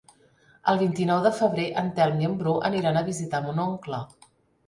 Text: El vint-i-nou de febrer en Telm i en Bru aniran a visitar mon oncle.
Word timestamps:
El 0.71 0.79
vint-i-nou 0.83 1.19
de 1.25 1.31
febrer 1.39 1.65
en 1.81 1.91
Telm 1.99 2.23
i 2.25 2.29
en 2.29 2.33
Bru 2.39 2.55
aniran 2.71 2.99
a 3.01 3.03
visitar 3.11 3.43
mon 3.49 3.65
oncle. 3.67 4.01